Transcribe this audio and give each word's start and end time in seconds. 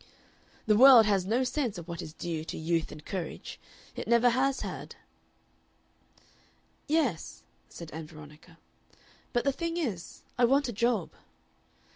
"The 0.65 0.75
world 0.75 1.05
has 1.05 1.27
no 1.27 1.43
sense 1.43 1.77
of 1.77 1.87
what 1.87 2.01
is 2.01 2.11
due 2.11 2.43
to 2.45 2.57
youth 2.57 2.91
and 2.91 3.05
courage. 3.05 3.59
It 3.95 4.07
never 4.07 4.31
has 4.31 4.61
had." 4.61 4.95
"Yes," 6.87 7.43
said 7.69 7.91
Ann 7.91 8.07
Veronica. 8.07 8.57
"But 9.31 9.43
the 9.43 9.51
thing 9.51 9.77
is, 9.77 10.23
I 10.39 10.45
want 10.45 10.67
a 10.67 10.73
job." 10.73 11.11